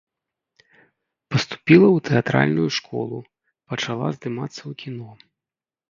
Паступіла 1.33 1.87
ў 1.89 2.05
тэатральную 2.09 2.67
школу, 2.81 3.17
пачала 3.71 4.07
здымацца 4.17 4.61
ў 4.69 4.79
кіно. 4.85 5.09